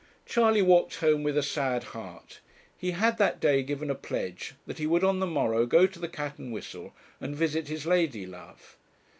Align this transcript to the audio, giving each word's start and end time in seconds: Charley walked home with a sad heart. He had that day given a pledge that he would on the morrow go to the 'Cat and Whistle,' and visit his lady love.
Charley 0.25 0.63
walked 0.63 0.95
home 0.95 1.21
with 1.21 1.37
a 1.37 1.43
sad 1.43 1.83
heart. 1.93 2.39
He 2.75 2.89
had 2.89 3.19
that 3.19 3.39
day 3.39 3.61
given 3.61 3.91
a 3.91 3.93
pledge 3.93 4.55
that 4.65 4.79
he 4.79 4.87
would 4.87 5.03
on 5.03 5.19
the 5.19 5.27
morrow 5.27 5.67
go 5.67 5.85
to 5.85 5.99
the 5.99 6.09
'Cat 6.09 6.39
and 6.39 6.51
Whistle,' 6.51 6.95
and 7.19 7.35
visit 7.35 7.67
his 7.67 7.85
lady 7.85 8.25
love. 8.25 8.77